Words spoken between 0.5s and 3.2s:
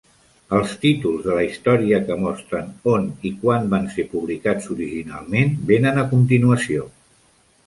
Els títols de la història, que mostren on